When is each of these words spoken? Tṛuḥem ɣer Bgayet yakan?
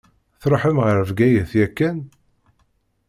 Tṛuḥem 0.41 0.77
ɣer 0.85 0.97
Bgayet 1.09 1.51
yakan? 1.59 1.97